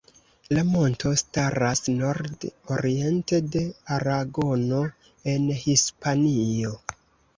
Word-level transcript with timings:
La 0.57 0.61
monto 0.69 1.09
staras 1.21 1.81
nord-oriente 1.99 3.41
de 3.57 3.63
Aragono, 3.97 4.83
en 5.35 5.49
Hispanio. 5.65 6.73